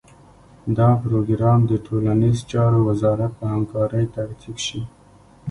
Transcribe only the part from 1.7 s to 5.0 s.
ټولنیزو چارو وزارت په همکارۍ ترتیب شي.